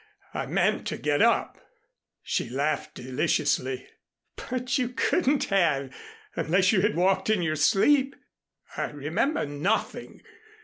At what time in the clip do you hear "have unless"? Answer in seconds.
5.49-6.71